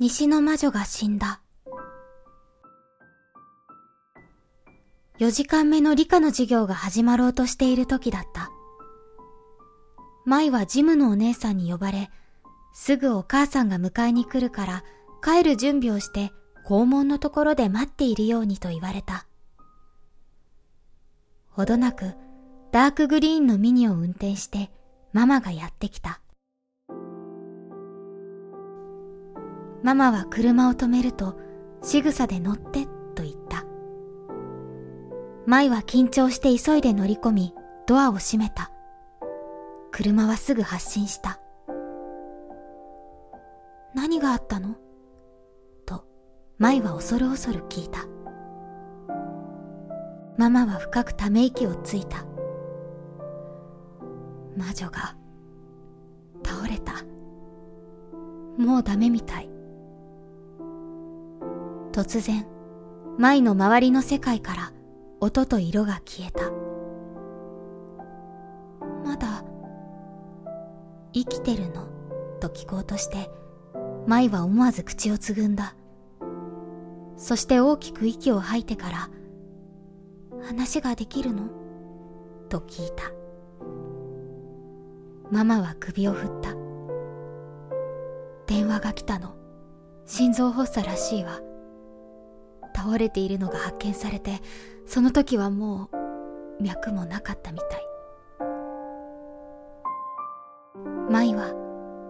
[0.00, 1.42] 西の魔女が死んだ。
[5.18, 8.50] 4時間目の理科の授業が始まろうとしている時だった。
[10.24, 12.10] 舞はジムのお姉さんに呼ばれ、
[12.72, 14.84] すぐお母さんが迎えに来るから
[15.22, 16.32] 帰る準備をして
[16.64, 19.26] 校門のところで待っているようにと言われた。
[21.50, 22.14] ほどなく
[22.72, 24.70] ダークグリーンのミニを運転して
[25.12, 26.22] ママがやってきた。
[29.82, 31.38] ママは車を止めると
[31.82, 33.64] 仕草で乗ってと言った。
[35.46, 37.54] 舞は緊張して急いで乗り込み
[37.86, 38.70] ドアを閉めた。
[39.90, 41.40] 車はすぐ発進した。
[43.94, 44.76] 何があったの？
[45.86, 46.04] と
[46.58, 48.06] 舞は恐る恐る聞いた。
[50.36, 52.24] ママは深くため息をついた。
[54.56, 55.16] 魔女が
[56.44, 56.92] 倒れた。
[58.56, 59.49] もうダメみたい。
[61.92, 62.46] 突然、
[63.18, 64.72] 舞の周りの世界から
[65.20, 66.50] 音と色が消えた。
[69.04, 69.44] まだ、
[71.12, 71.88] 生きてるの？
[72.40, 73.28] と聞こうとして、
[74.06, 75.74] 舞は思わず口をつぐんだ。
[77.16, 79.10] そして大きく息を吐いてから、
[80.46, 81.48] 話ができるの？
[82.48, 83.10] と聞いた。
[85.30, 86.54] ママは首を振った。
[88.46, 89.34] 電話が来たの。
[90.06, 91.40] 心臓発作らしいわ。
[92.74, 94.40] 倒れているのが発見されて
[94.86, 95.90] その時はも
[96.58, 97.90] う脈もなかったみたい。
[101.10, 101.54] 舞は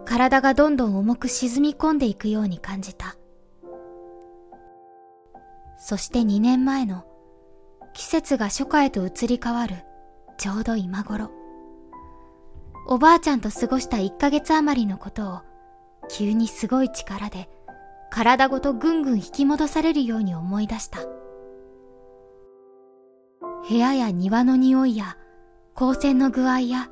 [0.05, 3.17] 体がどんどん重く沈み込んでいくように感じた。
[5.77, 7.05] そして2年前の
[7.93, 9.77] 季節が初夏へと移り変わる
[10.37, 11.31] ちょうど今頃。
[12.87, 15.41] おばあちゃんと過ごした1ヶ月余りのことを
[16.09, 17.49] 急にすごい力で
[18.11, 20.99] 体ごとぐんぐん引き戻されるように思い出した。
[23.67, 25.17] 部屋や庭の匂いや
[25.75, 26.89] 光線の具合や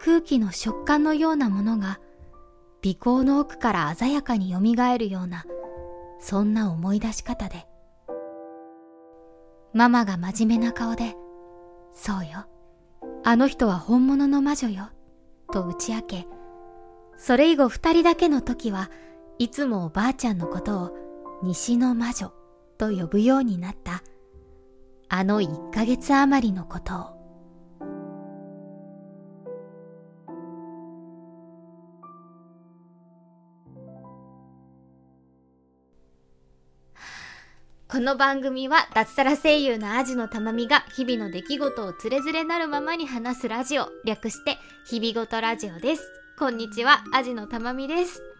[0.00, 2.00] 空気の食感のようなものが
[2.82, 4.60] 鼻孔の奥から鮮やかに蘇
[4.98, 5.44] るような
[6.20, 7.66] そんな思い出し方で
[9.72, 11.14] ママが真面目な顔で
[11.94, 12.46] そうよ
[13.24, 14.90] あの人は本物の魔女よ
[15.52, 16.26] と打ち明け
[17.16, 18.90] それ以後二人だけの時は
[19.38, 20.96] いつもおばあちゃんのことを
[21.42, 22.32] 西の魔女
[22.78, 24.02] と呼ぶようになった。
[25.08, 27.14] あの一ヶ月余りのことを。
[37.88, 44.56] この番組は脱サラ声優のアジのたまみが日々の出来事をつれづれなるままに話すラジオ略して
[44.88, 46.02] 日々ごとラジオです。
[46.38, 48.33] こんにちはアジのたまみです。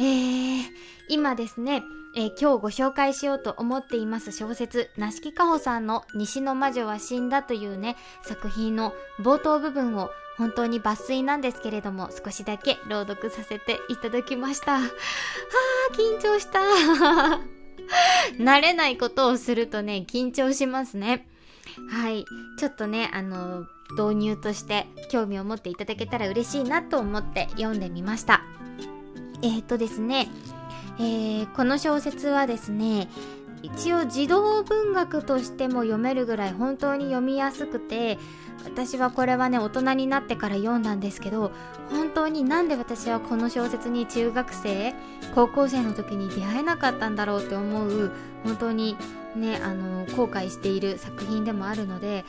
[0.00, 0.64] えー、
[1.08, 1.82] 今ですね、
[2.14, 14.74] えー、今日ご紹介しようと思っています小説、なしきかほさんの西の魔女は死んだというね、作品の冒頭部分を本当に抜粋なんですけれども、少しだけ朗読させていただきました。
[14.74, 14.80] は
[15.90, 16.60] あ、緊張した。
[18.38, 21.26] 慣れないことをするとね、緊張しますね。
[21.90, 22.24] はい。
[22.58, 23.66] ちょっとね、あの、
[23.96, 28.42] 導入として興味を持っていただけたら嬉しいなと思って読んでみました。
[29.42, 30.28] えっ、とですね、
[30.98, 33.08] えー、この小説はですね、
[33.62, 38.18] 一応児童文学としても読めるぐらい本当に読みやすくて
[38.64, 41.52] 私はこれはね大人になってから読んだんですけど
[41.90, 44.94] 本当になんで私はこの小説に中学生
[45.34, 48.12] 高校生の時に出会えなかったんだろうって思う
[48.44, 48.96] 本当に
[49.34, 52.24] ねあの後悔している作品でもあるので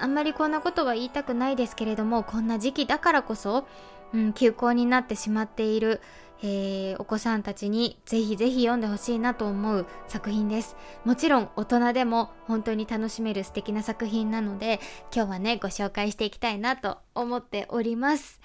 [0.00, 3.66] あんまりこんなことは言いたくないですけれどもこんな時期だからこそ
[4.14, 6.00] うん、休校になってしまっている、
[6.42, 10.76] えー、お子さんたちにぜひぜひ読んでほしいなと思う作品です。
[11.04, 14.80] もちろん大人でも本当に楽しめる素敵な作品なので
[15.14, 18.40] 今日はねご紹介していきたいなと思っております。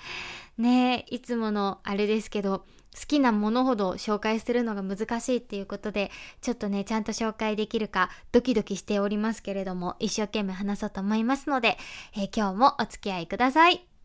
[0.58, 6.10] ねいつものあれですけど好きなものほど紹介するのが難しいっていうことで
[6.42, 11.78] ちょっとねちゃんと紹介できるかドキドキしておりますけれども一生懸命話そうと思いますので、
[12.16, 13.97] えー、今日もお付き合いください。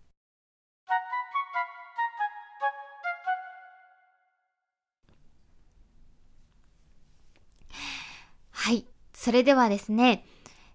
[8.62, 8.86] はい。
[9.12, 10.24] それではですね、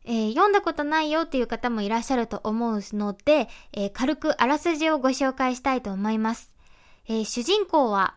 [0.04, 6.54] えー、読んだことないよっていう方もいらっしゃると思うので、えー、軽くあらすじをご紹介したいと思います。
[7.08, 8.16] えー、主人公は、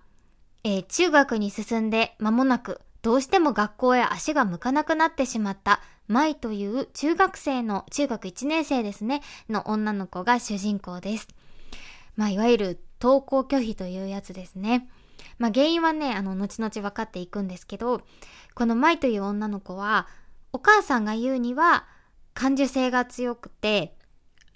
[0.65, 11.29] え中学に進んで間もなく、どうしても学校へ足が向かなくなってしまった舞という中学生の、中学1年生ですね、の女の子が主人公です。
[12.17, 14.89] まあ、いわゆる登校拒否というやつですね。
[15.39, 18.03] まあ原因はね、あの、後々分かっていくんですけど、
[18.55, 20.09] この舞という女の子は、
[20.53, 21.87] お母さんが言うには、
[22.35, 23.95] 感受性が強くて、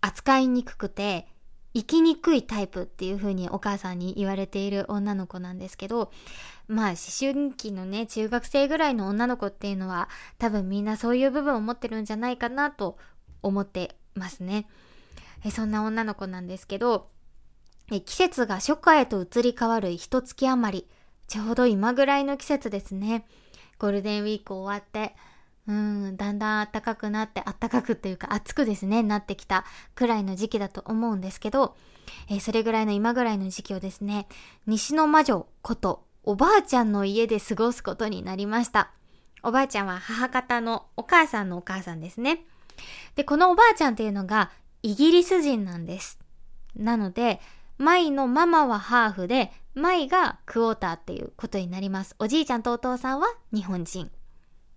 [0.01, 1.29] 扱いにくくて、
[1.75, 6.13] 生きにくいタイプっていう風にお母さんに言われている女の子なんですけど、
[6.69, 10.09] まあ思春期のね、中学生ぐらいの女の子っていうのは
[10.39, 12.97] 多分みんなそういう部分を持ってるんじゃないかなと
[13.43, 14.69] 思ってますね。
[15.45, 17.11] えそんな女の子なんですけど、
[17.91, 20.89] 季節が初夏へと移り変わる一月余り、
[21.29, 23.27] ちょうど今ぐらいの季節ですね。
[23.79, 25.15] ゴールデンウィーク終わって、
[25.67, 29.65] うん、だんだん暖かくなって、暖かくっていうか暑くですね、なってきた
[29.95, 31.77] くらいの時期だと思うんですけど、
[32.29, 34.29] えー、それぐらいの今ぐらいの時期をですね、
[34.67, 38.91] 西の魔女ことおばあちゃんの家で過ごすことになりました。
[39.43, 42.47] おばあちゃんは母方のお母さんのお母さんですね。
[43.15, 44.51] で、このおばあちゃんっていうのが
[44.83, 46.19] イギリス人なんです。
[46.77, 47.41] なので、
[47.79, 52.15] マイのママはハーフで、マイがクォーターっていうことになります。
[52.19, 54.11] おじいちゃんとお父さんは日本人。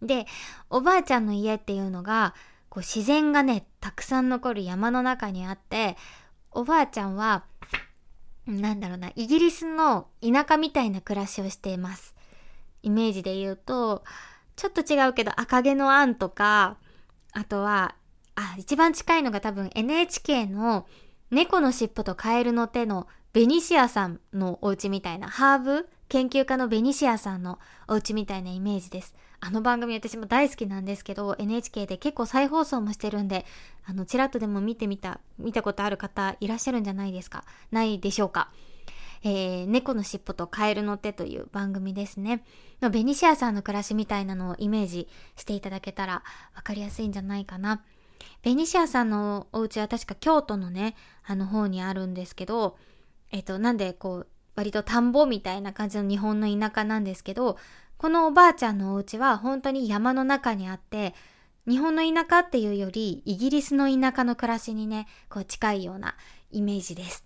[0.02, 0.26] で、
[0.70, 2.34] おばあちゃんの家っていうのが、
[2.70, 5.98] こう自然がね、たくさん残る山の中にあって、
[6.52, 7.46] おばあちゃんは、
[8.48, 12.16] なんだろうな、イギリスの田舎みたいな暮らしをしています。
[12.82, 14.04] イメージで言うと、
[14.56, 16.78] ちょっと違うけど赤毛のアンとか、
[17.34, 17.96] あとは、
[18.36, 20.88] あ、一番近いのが多分 NHK の
[21.30, 27.60] 猫の尻尾とカエルの手のベニシアさんのお家みたいな、ハーブ研究家のベニシアさんの
[27.90, 29.14] お家みたいなイメージです。
[29.42, 33.46] あの番組私も大好きなんですけど、NHK で結構再放送もしてるんで、
[33.86, 37.44] あの、ちらっとでも見てみた、見たことある方いらっしゃるんじゃないですか？
[37.72, 38.50] ないでしょうか？
[39.24, 42.44] えー、猫の尻尾とカエルの手という番組ですね。
[42.80, 46.24] ベニシアさんの暮らしみたいなのをイメージしていただけたら
[46.56, 47.84] わかりやすいんじゃないかな。
[48.44, 52.78] ベニシアさんのお家は確か京都のね、あの方にあるんですけど、
[53.32, 57.58] えっ、と、なんでこう、割と田んぼみたいな感じの日本の田舎なんですけど、
[57.98, 61.14] このおばあちゃんのお家は本当に山の中にあって、
[61.68, 66.16] 日本の田舎っていうより、イギリスの田舎の暮らしにね、こう近いような
[66.52, 67.26] イメージです。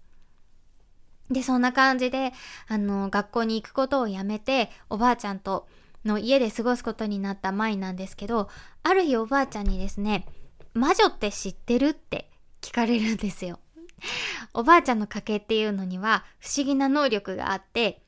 [1.30, 2.34] で、そんな感じで、
[2.68, 5.68] あの、学校に行くことをやめて、おばあちゃんと
[6.04, 8.50] の家で過ごすことになった舞なんですけど、
[8.84, 10.26] ある日おばあちゃんにですね、
[10.74, 11.88] 魔女って知ってる？
[11.90, 12.30] って
[12.62, 13.60] 聞かれるんですよ。
[14.54, 18.02] おばあちゃんの家系っていうのには不思議な能力があって、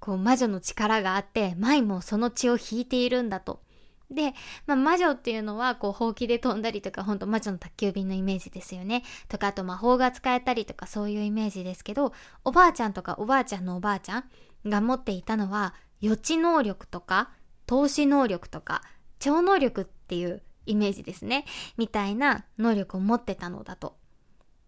[0.00, 3.60] こう魔女の力があって、舞もその血を引いているんだと。
[4.10, 4.34] で、
[4.66, 9.02] まあ、魔女っていうのは、こう、ほうきで飛んだりとか、ほんと魔女の宅急便のイメージですよね。
[9.28, 12.12] とか、あと魔法が使えたりとか、そういうイメージですけど、
[12.44, 14.24] おばあちゃんとかおばあちゃんのおばあちゃん
[14.64, 17.30] が持っていたのは、予知能力とか、
[17.66, 18.82] 投資能力とか、
[19.18, 21.44] 超能力っていうイメージですね。
[21.76, 23.96] みたいな能力を持ってたのだと。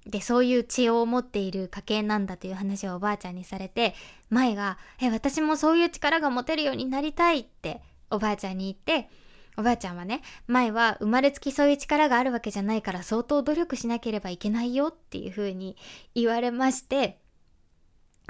[0.06, 3.94] で、そういう血を持っている家系なんだという話をおばあちゃんにされて、
[4.30, 9.10] 舞が、え、私もそういう力が持てるようになりたいっておばあちゃんに言って、
[9.58, 15.76] おばあちゃんはね、舞は生まれつきそういう力があるわけじゃないから相当努力しなければいけないよっていう風に
[16.14, 17.18] 言われまして、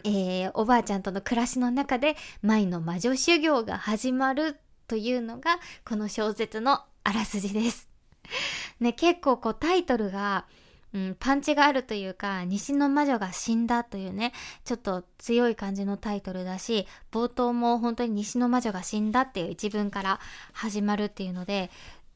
[0.04, 4.56] えー、おばあちゃんとの暮らしの中で舞の魔女修行が始まる
[4.86, 7.88] というのがこの小説のあらすじです。
[8.80, 10.46] ね、結構こうタイトルが
[10.94, 14.32] うん、パンチがあるというか、西の魔女が死んだというね、
[14.64, 20.20] ちょっと強い感じのタイトルだし、冒頭も本当に西の魔女が死んだっていう一文から
[20.52, 21.70] 始まるっていうので、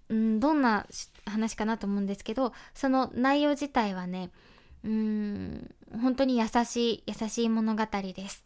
[0.08, 0.86] うん、どんな
[1.26, 4.30] 話かなと思うんですけど、その内容自体はね、
[4.84, 8.42] うん、本当に優しい、優しい物語です。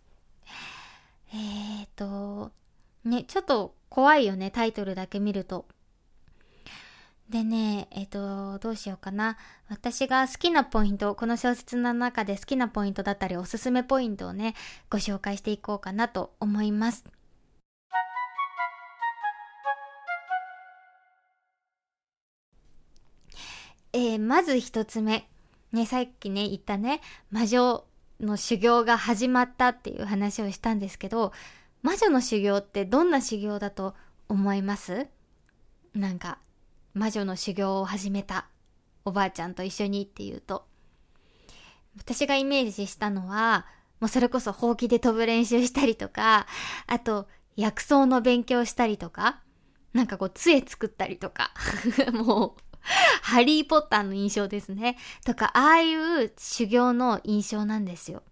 [1.33, 2.51] えーと、
[3.05, 5.67] ね、ちょっと怖いよね、タイトルだけ見ると。
[7.29, 9.37] でね、えっ、と、どうしようかな。
[9.69, 14.55] 私が好きなポイント、この小説の中で好きなポイントだったり、おすすめポイントをね、
[14.91, 17.05] ご紹介していこうかなと思います。
[23.93, 25.29] えー、まず一つ目。
[25.73, 27.01] ね、さっきね、言ったね、
[27.33, 27.85] 魔女
[28.21, 31.33] の修行が始まったっていう話をしたんですけど、
[31.83, 33.97] 魔女の修行ってどんな修行だと
[34.29, 35.09] 思います？
[35.93, 36.39] なんか
[36.97, 38.47] 魔女の修行を始めた
[39.05, 40.67] おばあちゃんと一緒にっていうと、
[41.99, 43.67] 私がイメージしたのは、
[44.01, 46.47] もうそれこそほうきで飛ぶ練習したりとか、
[46.87, 49.41] あと薬草の勉強したりとか、
[49.93, 51.53] なんかこう杖作ったりとか、
[52.15, 52.63] もう、
[53.21, 54.97] ハリーポッターの印象ですね。
[55.27, 58.23] とか、ああいう修行の印象なんですよ。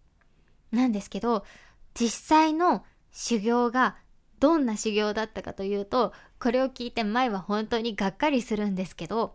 [0.70, 1.44] なんですけど、
[1.92, 3.96] 実際の修行が
[4.40, 6.12] どんな修行だったかというと、
[6.44, 9.34] これを聞いて前は本当にがっかりするんですけど、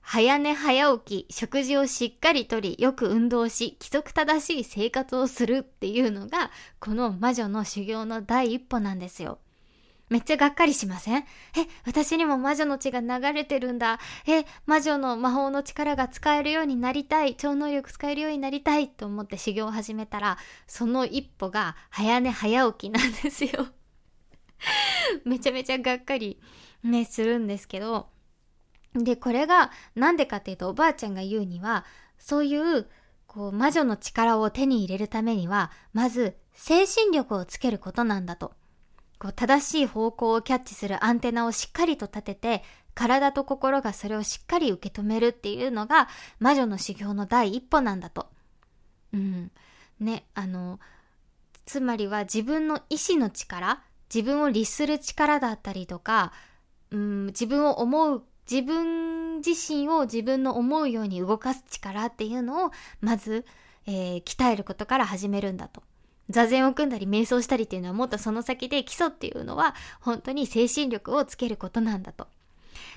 [0.00, 9.38] 早寝早起き、食事をしっかりとり、よく運動し、規則正しい生活をするっていうのが、この魔女の修行の第一歩なんですよ。
[10.08, 11.18] めっちゃがっかりしません？
[11.18, 11.24] え、
[11.86, 14.00] 私にも魔女の血が流れてるんだ。
[14.26, 17.36] え、魔女の魔法の力が使えるようになりたい。
[17.36, 23.68] 超能力使えるようになりたいと思って修行を始めたら、その一歩が早寝早起きなんですよ。
[25.24, 26.40] めちゃめちゃがっかり
[26.82, 28.08] ね、するんですけど、
[28.94, 31.84] で、これがなんでかっていうとおばあちゃんが言うには、
[32.18, 32.88] そういう
[33.26, 38.52] こう魔女の力を手に入れるためには、まず精神力をつけることなんだと。
[39.18, 42.64] こう正しい方向をキャッチするアンテナをしっかりと立てて、
[42.94, 46.08] 体と心がそれをしっかり受け止めるっていうのが
[46.40, 48.28] 魔女の修行の第一歩なんだと。
[49.12, 49.50] うん。
[50.00, 50.80] ね、あの、
[51.64, 56.32] つまりは自分の意志の力、自分を律する力だったりとか、
[56.90, 63.44] うん、自分を思う自分自身を自分の思うように動かす力っていうのをまず、
[63.86, 65.82] えー、鍛えることから始めるんだと。
[66.28, 72.28] 座禅を組んだり瞑想したりっていうのはもっとその先で基礎っていうのは本当に精神力をつけることなんだと。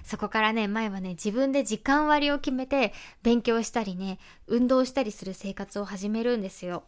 [0.03, 2.93] そこからね、前はね、自分で時間割を決めて
[3.23, 6.83] 勉強したりね、運動したりする生活を始めるんですよ。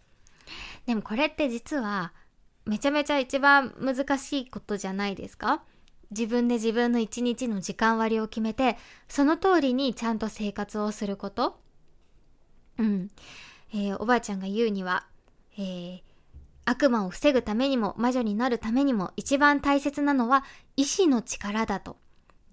[0.86, 2.13] でもこれって実は
[2.68, 5.64] めちゃめちゃ一番難しいことじゃないですか？
[6.12, 11.60] 自分で自分の一日の時間割を決めて、その通りにちゃんと生活をすること。
[12.78, 13.10] うん。
[13.74, 15.08] えー、おばあちゃんが言うには、
[15.58, 16.02] えー、
[16.64, 20.46] 悪魔を防ぐためにも魔女になるためにも一番大切なのは
[20.78, 21.98] 意志の力だと。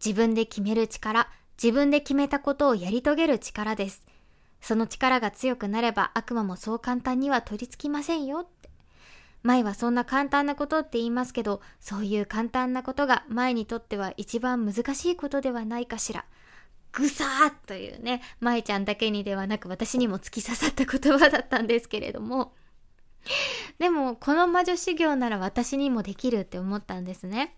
[0.05, 1.29] 自分で決める力、
[1.63, 4.05] 自分で決めたことをやり遂げる力です。
[4.61, 8.71] その力が強くなれば悪魔もそう簡単には取り付きませんよって
[9.45, 16.25] 前はそんな簡単なことって言いますけど、そういう簡単なことが前にとっては一番難しいことではないかしら。
[16.93, 22.55] ぐさーというね、舞ちゃんだけにではなく私にも突き刺さった言葉だったんですけれども。
[23.79, 27.55] でも、この魔女修行なら私にもできるって思ったんですね。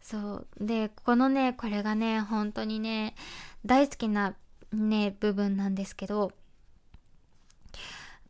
[0.00, 0.46] そう。
[0.60, 3.16] で、このね、これがね、本当にね、
[3.66, 4.36] 大好きな
[4.72, 6.30] ね、部分なんですけど、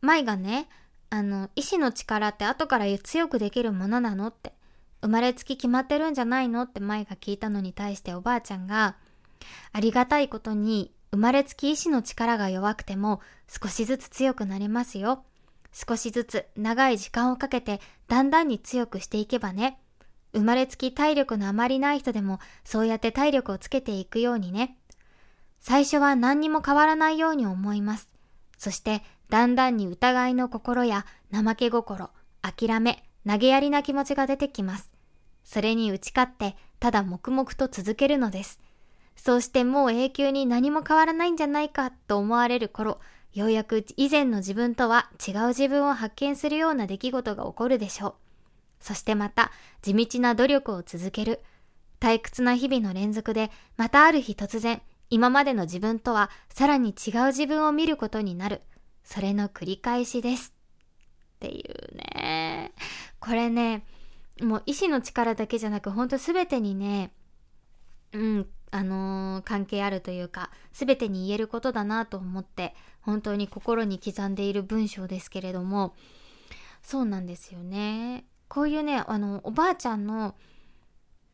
[0.01, 0.67] 舞がね、
[1.11, 4.53] あの、意志の力って後から強くできるものなのって、
[5.01, 8.95] 生まれつき決まってるんじゃないのって舞が聞いたのに対しておばあちゃんが、
[9.73, 15.25] ありがたいことに生まれつき意志の力が弱くても少しずつ強くなれますよ。
[15.73, 19.79] 少しずつ長い時間をかけてだんだんに強くしていけばね。
[20.33, 24.77] 生まれつき体力のあまりない人でもそうやって体力をつけていくようにね。
[25.59, 28.07] 最初は何にも変わらないように思います。
[28.57, 32.09] そしてだんだんに疑いの心や怠け心、
[32.41, 34.91] 諦め、投げやりな気持ちが出てきます。
[35.45, 38.59] それに打ち勝って、ただ黙々と続けるのです。
[39.15, 42.99] そうしてもう永久に何も変わらないんじゃないかと思われる頃、
[43.33, 48.13] ようやく以前の自分とは違う自分を発見するような出来事が起こるでしょう。
[48.81, 51.39] そしてまた地道な努力を続ける。
[52.01, 58.61] 退屈な日々の連続で、またある日突然、今までの自分とはさらに違う自分を見ることになる。
[59.03, 60.53] それの繰り返しです。
[61.35, 62.71] っていうね。
[63.19, 63.83] これね、
[64.41, 67.11] もう意志の力だけじゃなく、ほんと全てにね、
[68.13, 75.93] うん、あのー、関係あるというか、全てに言えることだなと思って、本当に心に刻んでいる文章ですけれども、
[76.81, 78.25] そうなんですよね。
[78.47, 80.35] こういうね、あの、おばあちゃんの、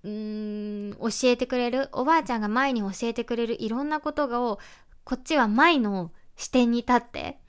[0.03, 4.59] うーん、教えてくれる、おばあちゃんが前に教えてくれるいろんなことを、
[5.03, 7.39] こっちは前の視点に立って、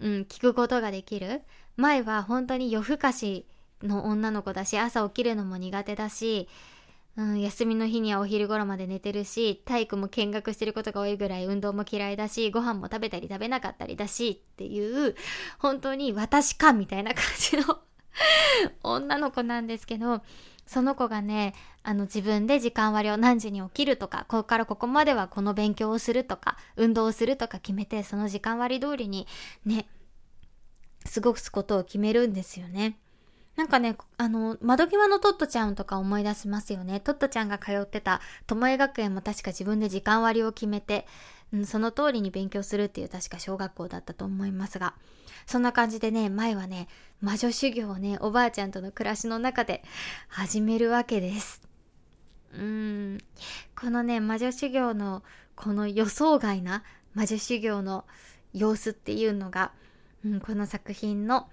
[0.00, 1.42] うん、聞くことができる。
[1.76, 3.46] 前は本当に夜更かし
[3.82, 6.48] の女の子だし、朝起きるのも苦手だし、
[7.16, 15.14] うん、休みの日にはお昼頃まで寝てるし、体育も見学してることが多いぐらい運動も嫌いだし、ご飯も食べたり食べなかったりだしっていう、
[15.58, 17.78] 本当に私かみたいな感じの
[18.82, 20.22] 女の子なんですけど、
[20.66, 29.26] その子がね、あの自分で時間割を何時に起きるとか、ここからここまではこの勉強をするとか、運動をするとか決めて、その時間割通りに
[29.64, 29.86] ね、
[31.14, 32.98] 過ごすことを決めるんですよね。
[33.54, 37.00] なんかね、あの、窓際のトットちゃんとか思い出しますよね。
[37.00, 41.06] トットちゃんが通ってた、巴学園も確か自分で時間割を決めて、
[41.52, 44.94] うん、その通りに勉強するっていう確か小学校だったと思いますが、
[45.46, 46.88] そんな感じでね、前はね、
[47.20, 49.82] 魔女修行をね、おばあちゃんとの暮らしの中で
[50.28, 51.62] 始めるわけです。
[52.52, 53.18] うーん、
[53.78, 55.22] このね、魔女修行の、
[55.54, 56.82] この予想外な
[57.14, 58.04] 魔女修行の
[58.52, 59.72] 様子っていうのが、
[60.24, 61.48] うん、この作品の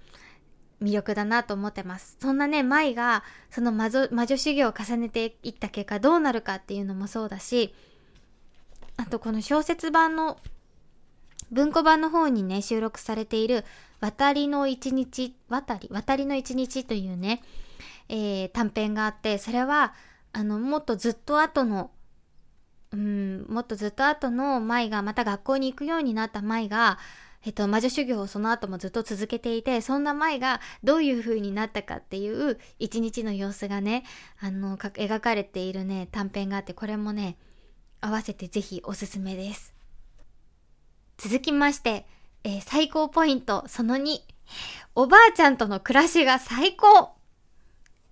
[0.82, 2.18] 魅力だなと思ってます。
[2.20, 7.74] そんなね、舞が、その魔女魔女修行を重ねていった結果どうなるかっていうのもそうだし、
[9.04, 10.38] あとこの小説版の
[11.52, 13.66] 文庫版の方にね収録されている
[14.00, 17.44] 「渡りの一日」渡り渡りの一日というね、
[18.08, 19.94] えー、短編があってそれは
[20.32, 21.92] あのもっとずっと後の
[22.94, 26.98] うんもっとずっと後の舞がまた学校に行くようになった舞が
[27.46, 34.06] えっと、魔女修行をその後もずっと続けていて、そんな舞がどういう風になったかっていう一日の様子がね、
[34.40, 37.36] あの、描かれているね、短編があって、これもね、
[38.06, 39.74] 合わせてぜひおすすめです。
[41.18, 42.06] 続きまして、
[42.44, 44.20] えー、最高ポイントその2。
[44.96, 47.14] おばあちゃんとの暮らしが最高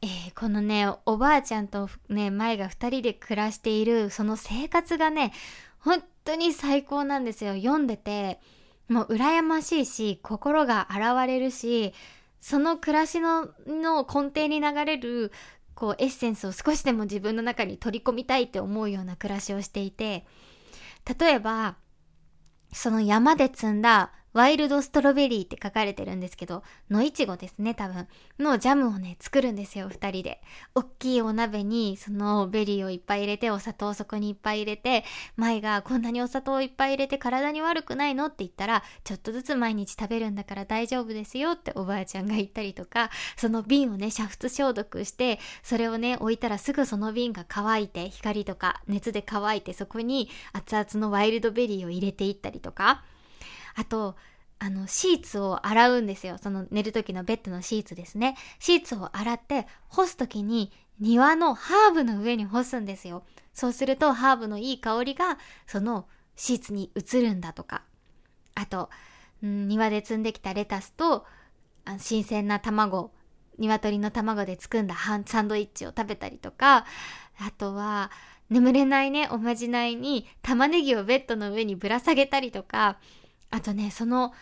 [0.03, 5.31] えー、このね、おばあちゃんとね、舞が二人で暮らしている、その生活がね、
[5.77, 7.53] 本当に最高なんですよ。
[7.53, 8.39] 読んでて、
[8.87, 11.93] もう羨ましいし、心が洗われるし、
[12.39, 15.31] その暮らしのの根底に流れる、
[15.81, 20.27] こう、エッセンスを少しでも自分の中に取り込みたいって思うような暮らしをしていて、
[21.19, 21.77] 例えば、
[22.71, 28.07] その山で摘んだワイルドストロベリーって書かれてるんですけど、野いちごですね、多分。
[28.39, 30.41] のジャムをね、作るんですよ、二人で。
[30.73, 35.03] おっきいお鍋に、そのベリーをいっぱい入れて、お砂糖をそこにいっぱい入れて、
[35.35, 53.03] 舞がこんなにお砂糖いっぱい入れて体に悪くないのって言ったら、ちょっとずつ毎日食べるんだから大丈夫ですよっておばあちゃんが言ったりとか、その瓶をね、煮沸消毒して、それをね、置いたらすぐその瓶が乾いて、光とか熱で乾いて、そこに熱々のワイルドベリーを入れていったりとか、
[53.75, 54.15] あと、
[54.59, 56.37] あの、シーツを洗うんですよ。
[56.37, 58.35] その寝る時のベッドのシーツですね。
[58.59, 63.23] シーツを洗って干す時に庭のハーブの上に干すんですよ。
[63.53, 67.83] そうするとハーブのいい香りがそのシーツに移るんだとか。
[68.53, 68.89] あと、
[69.43, 71.25] ん庭で摘んできたレタスと
[71.97, 73.11] 新鮮な卵、
[73.57, 76.85] 鶏の卵で作んだサンドイッチを食べたりとか、
[77.39, 78.11] あとは、
[78.49, 82.97] 眠れないね、おまじないに玉ねぎをベッドの上にぶら下げたりとか、
[83.51, 84.33] あとね、その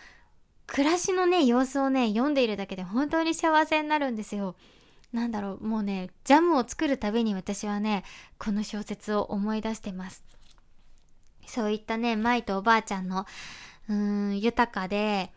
[0.66, 4.54] 暮らしのね、様子をね、読んでいるだけで本当に幸せになるんですよ。
[5.12, 8.04] なんだろう、もうね、ジャムを作るたびに私はね、
[8.38, 10.24] この小説を思い出してます。
[11.46, 13.26] そういったね、舞とおばあちゃんの、
[13.88, 15.32] うーん、豊かで、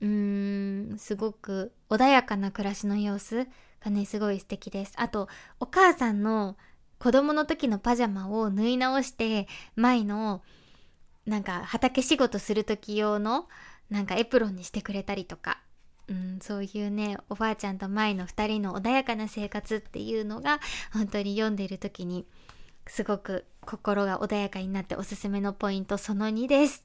[0.00, 3.46] うーん、すごく穏やかな暮らしの様子
[3.84, 4.94] がね、すごい素敵です。
[4.96, 5.28] あと、
[5.60, 6.56] お母さんの
[6.98, 10.42] 子供の時のパジャマを縫い直して、舞の
[11.30, 13.46] なんか畑仕事する時用の
[13.88, 15.60] なんかエプロンにしてくれたりとか、
[16.08, 20.58] うん、そういうねおばあちゃんと舞の2人の穏やかな生活っていうのが
[20.92, 22.26] 本当に読んでる時に
[22.88, 26.84] すごく心が穏やかになっておすすめのポイントその2です。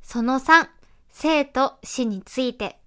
[0.00, 0.68] その3、
[1.10, 2.81] 生と死について。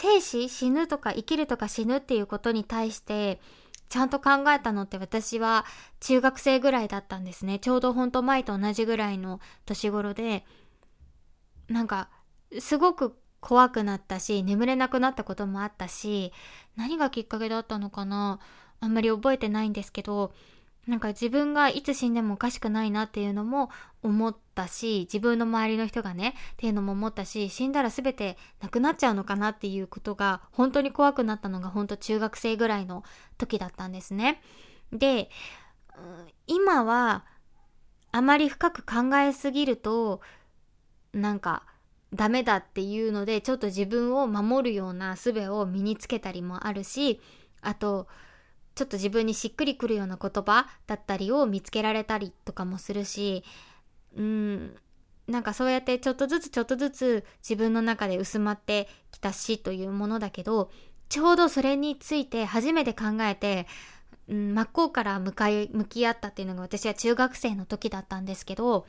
[0.00, 3.38] 生死死ぬとか生きるとか死ぬっていうことに対して
[3.90, 5.66] ちゃんと考えたのって私は
[6.00, 7.58] 中学生ぐらいだったんですね。
[7.58, 10.46] ちょうどほんと前と同じぐらいの年頃で、
[11.68, 12.08] なんか
[12.60, 16.32] すごく怖くなったし、眠れなくなったこともあったし、
[16.76, 18.38] 何がきっかけだったのかな
[18.78, 20.32] あんまり覚えてないんですけど、
[20.90, 23.70] なんか自分がいつ死んでもおかしくないなっていうのも
[24.02, 33.04] 思ったし、自分の周りの人がね、っていうのも思ったし、死んだら全てなくなっちゃうのかなっていうことが、本当に怖くなったのが本当中学生ぐらいの
[33.38, 34.42] 時だったんですね。
[34.92, 35.30] で、
[36.48, 37.24] 今は、
[38.10, 40.20] あまり深く考えすぎると、
[41.12, 41.66] なんか、
[42.12, 47.20] ダメだっていうので、ちょっと自分を守るような術を身につけたりもあるし、
[47.60, 48.08] あと、
[48.80, 53.44] ちょっと自分にしっくりくるような言葉だったりを見つけられたりとかもするし、
[54.16, 54.74] うん、
[55.28, 60.70] なんかそうやってちょっとずつちょっとずつ自分の中で薄まってきた死というものだけど、
[61.10, 63.66] ちょうどそれについて初めて考えて、
[64.30, 68.86] うん、真っ向から向かい、向き合ったっていうのが私は中学生の時だったんですけど、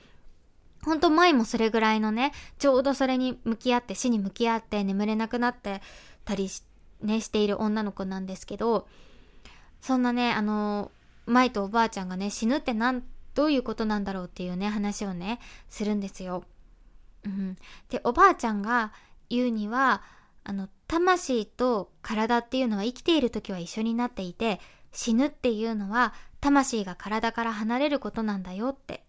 [0.85, 5.81] ほんと前もそれぐらいのね、ちょうどそれに向き合って、死に向き合って眠れなくなって
[6.23, 6.63] たりし、
[7.01, 8.87] ね、している女の子なんですけど、
[9.81, 10.91] そんなね、あの、
[11.25, 15.39] 舞とおばあちゃんがね、死ぬってなんどういうことなんだろうっていうね、話をね、
[15.69, 16.43] するんですよ。
[17.25, 17.55] うん。
[17.89, 18.93] で、おばあちゃんが
[19.29, 20.03] 言うには、
[20.43, 24.59] あの、魂と体っていうのは生きている時は一緒になっていて、
[24.91, 29.05] 死ぬっていうのは魂が体から離れることなんだよって。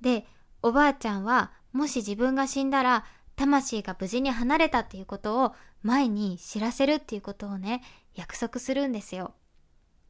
[0.00, 0.26] で、
[0.62, 3.04] おばあちゃんは、もし自分が死んだら、
[3.36, 7.82] 魂が無事に離れたっていうことを前に知らせるっていうことをね、
[8.14, 9.34] 約束するんですよ。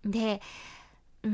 [0.05, 0.41] で、
[1.23, 1.31] うー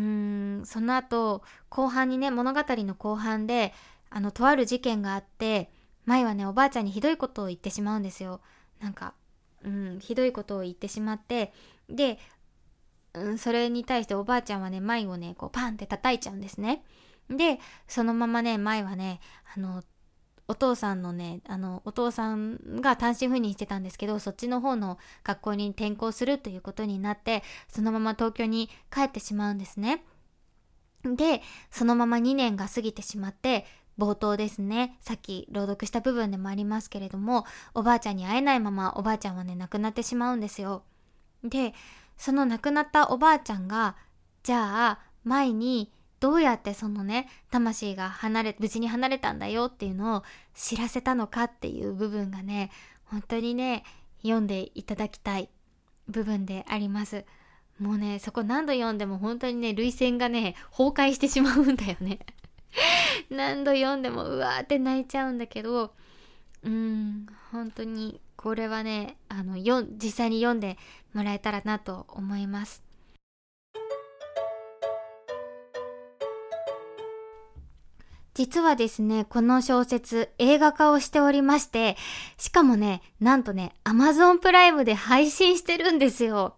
[0.63, 3.73] ん、その後、後半にね、物語の後半で、
[4.11, 5.71] あの、とある事件があって、
[6.05, 8.41] 舞はね、おばあちゃんにひどいことを言ってしまうんですよ。
[8.81, 9.15] なんか、
[9.65, 11.53] うん、ひどいことを言ってしまって、
[11.89, 12.19] で、
[13.15, 16.85] うん、それに対しておばあちゃんはね、舞をね、こうパンって叩いちゃうんですね。
[17.29, 19.21] で、そのままね、舞はね、
[19.57, 19.83] あの、
[20.49, 30.05] お父さんのね、あの、お父さんが単身赴任してたんですけど、そっちの方の学校に転校するということになって、そのまま東京に帰ってしまうんですね。
[31.05, 33.67] で、そのまま2年が過ぎてしまって、
[33.99, 40.83] 冒頭ですね、さっき朗読した部分でもありますけれども、おばあちゃんに会えないままおばあちゃんはね、亡くなってしまうんですよ。
[41.43, 41.75] で、
[42.19, 43.97] その亡くなったおばあちゃんが、
[44.43, 50.23] じゃあ、前にどうやってそのね、魂が離れ、無事に離れたんだよっていうのを
[50.55, 52.71] 知らせたのかっていう部分がね、
[53.05, 53.85] 本当にね、
[54.23, 55.49] 読んでいただきたい
[56.09, 57.25] 部分であります。
[57.79, 62.21] もうね、そこ何度読んでも本当にね、涙腺がね、崩壊してしまうんだよね。
[63.31, 65.95] 何度読んでもうわーって泣いちゃうんだけど、
[66.63, 70.79] うん、本当にこれはね、あの、よ、実際に読んで
[71.13, 72.86] もらえたらなと思います。
[78.37, 81.97] 実はですね、この小説映画化をしておりまして、
[82.37, 86.55] しかもね、なんとね、Amazon プライムで配信してるんですよ。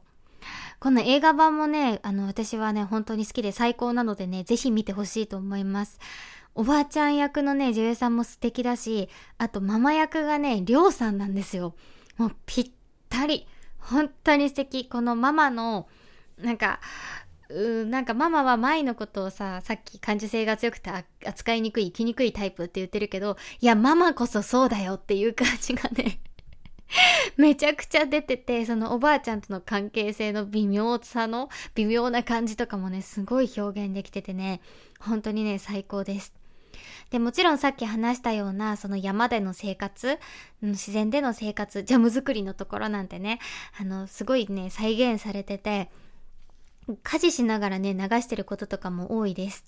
[0.81, 6.01] この映画版もね、あの、私はね、本当に好きで最高なのでね、ぜひ見てほしいと思います。
[6.57, 11.77] おばあちゃん役のね、女優さんも素敵だし、あとママ役がね、りょうさんなんですよ。
[12.17, 12.71] もうぴっ
[13.09, 13.47] たり。
[13.79, 14.89] 本当に素敵。
[14.89, 15.87] このママの、
[16.39, 16.81] なんか、
[17.51, 20.91] うなんかママは舞のことをさ、さっき感受性が強くて
[21.25, 26.21] 扱いにくい、生きにくいタイプって言ってるけど、いや、ママこそそうだよっていう感じがね
[27.37, 34.61] めちゃくちゃ出てて、そのおばあちゃんとの関係性の微妙さの、微妙な感じとかもね、すごい表現できててね、
[34.99, 36.35] 本当にね、最高です。
[37.11, 40.19] で、もちろんさっき話したような、その山での生活、
[40.63, 43.39] 自然での生活、ジャム作りのところなんてね、
[43.81, 45.91] あの、すごいね、再現されてて、
[47.03, 49.65] 家事しながらね、流してることとかも多いです。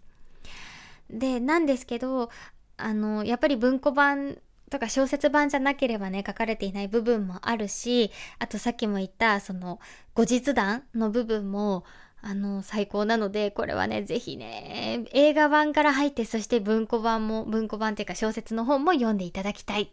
[1.11, 2.31] で、なんですけど、
[2.77, 4.39] あの、やっぱり文庫版
[4.71, 9.81] とか小説版じゃなければね、書かれていない部分もあるし、あとさっきも言った、その、
[10.15, 11.85] 後日談の部分も、
[12.23, 19.93] あの、最高なので、これはね、ぜひね、映画版から入って、そして文庫版も、文庫版っていうか小説の本も読んでいただきたい、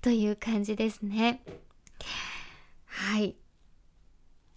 [0.00, 1.42] という感じですね。
[2.86, 3.36] はい。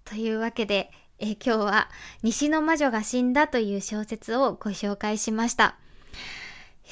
[0.03, 1.89] というわけで、え今日は
[2.23, 5.77] 西の魔女が死んだという小説をご紹介しました。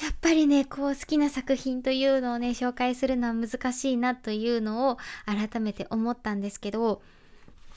[0.02, 7.00] やっぱりね、こう好きな作品というのをね、紹介するのは難しいなというのを改めて思ったんですけど、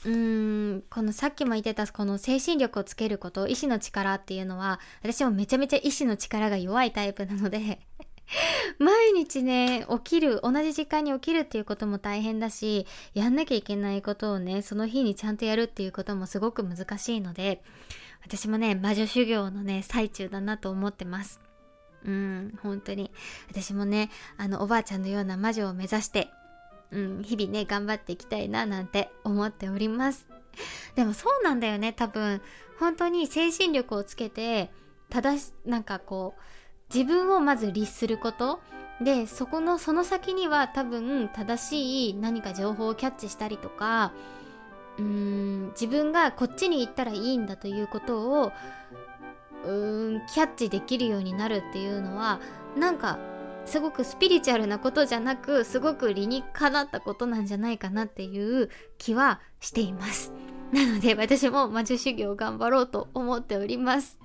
[0.04, 7.80] うーん、このさっきも言ってたこの精神力をつけること、意志の力っていうのは、私もめちゃめちゃ意志の力が弱いタイプなので
[8.78, 17.62] 毎日ね、起きる、同じ時間に起きるっていうことも大変だし、やんなきゃいけないことをね、その日にちゃんとやるっていうこともすごく難しいので、
[18.22, 21.40] 私もね、魔女修行のね、最中だなと思ってます。
[22.04, 23.10] うん、本当に。
[23.48, 26.28] 私もね、あの、おばあちゃんのような魔女を目指して、
[26.90, 30.26] うん、日々ね、頑張っていきたいな、なんて思っております。
[30.94, 32.42] でもそうなんだよね、多分。
[32.78, 34.70] 本当に精神力をつけて、
[35.08, 36.40] 正し、なんかこう、
[36.92, 38.60] 自分をまず律すること。
[39.00, 44.12] でそこのその先には多分正しい何か情報をキャッチしたりとか
[44.98, 48.52] うーん自分がこっちに行ったらいいんだということを
[49.64, 52.40] うーんキャッチできるようになるっていうのは
[52.76, 53.20] なんか
[53.66, 60.32] すごくスピリチュアルなことじゃなくすごく理にかなったことなんじゃないかなっていう気はしています。
[60.72, 64.18] なので私も魔女修行頑張ろうと思っております。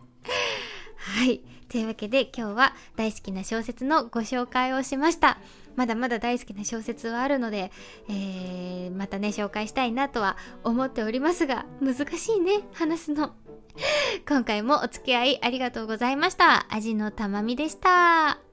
[0.98, 1.44] はい。
[1.74, 5.40] というわけで今日は大好きな小説のご紹介をしました。
[5.76, 7.72] まだまだ大好きな小説はあるので、
[8.08, 13.34] えー、またね、紹介したいなとは思っておりますが、難しいね、話すの。
[14.30, 16.72] 今回もお付き合いありがとうございました。
[16.72, 18.53] 味のたまみでした。